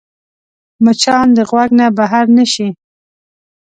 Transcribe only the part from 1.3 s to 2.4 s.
د غوږ نه بهر